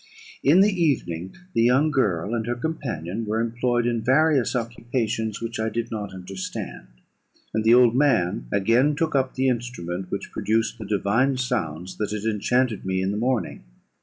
In 0.43 0.61
the 0.61 0.73
evening, 0.83 1.35
the 1.53 1.61
young 1.61 1.91
girl 1.91 2.33
and 2.33 2.47
her 2.47 2.55
companion 2.55 3.23
were 3.23 3.39
employed 3.39 3.85
in 3.85 4.01
various 4.01 4.55
occupations 4.55 5.43
which 5.43 5.59
I 5.59 5.69
did 5.69 5.91
not 5.91 6.11
understand; 6.11 6.87
and 7.53 7.63
the 7.63 7.75
old 7.75 7.95
man 7.95 8.47
again 8.51 8.95
took 8.95 9.13
up 9.13 9.35
the 9.35 9.47
instrument 9.47 10.09
which 10.09 10.31
produced 10.31 10.79
the 10.79 10.87
divine 10.87 11.37
sounds 11.37 11.97
that 11.99 12.09
had 12.09 12.23
enchanted 12.23 12.83
me 12.83 12.99
in 13.03 13.11
the 13.11 13.17
morning. 13.17 13.63